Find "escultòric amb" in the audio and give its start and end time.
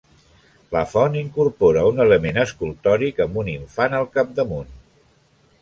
2.45-3.41